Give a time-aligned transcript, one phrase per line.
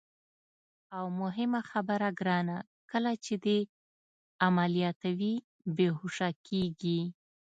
[0.97, 2.57] او مهمه خبره ګرانه،
[2.91, 3.59] کله چې دې
[4.45, 5.33] عملیاتوي،
[5.75, 7.01] بېهوښه کېږي.